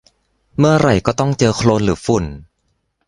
[0.57, 2.25] เมื่อไหร่ก็ต้องเจอโคลนหรือฝุ่น